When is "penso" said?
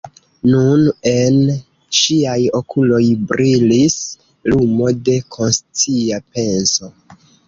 6.33-6.91